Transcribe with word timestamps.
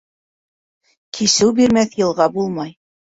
Кисеү 1.19 1.53
бирмәҫ 1.59 1.95
йылға 2.01 2.29
булмай. 2.39 2.75